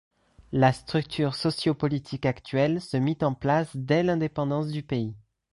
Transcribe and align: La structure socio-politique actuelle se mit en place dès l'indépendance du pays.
La 0.51 0.73
structure 0.73 1.35
socio-politique 1.35 2.25
actuelle 2.25 2.81
se 2.81 2.97
mit 2.97 3.19
en 3.23 3.35
place 3.35 3.69
dès 3.77 4.01
l'indépendance 4.01 4.69
du 4.69 4.81
pays. 4.81 5.15